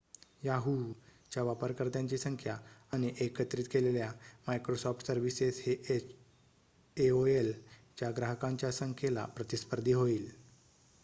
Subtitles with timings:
[0.43, 0.71] Yahoo
[1.31, 2.57] च्या वापरकर्त्यांची संख्या
[2.93, 4.09] आणि एकत्रित केलेल्या
[4.47, 5.75] मायक्रोसॉफ्ट सर्विसेस हे
[6.97, 7.51] एओएल
[7.97, 10.29] च्या ग्राहकांच्या संख्येला प्रतिस्पर्धी होईल